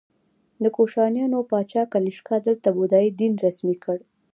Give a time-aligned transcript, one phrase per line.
[0.63, 3.97] د کوشانیانو پاچا کنیشکا دلته بودايي دین رسمي کړ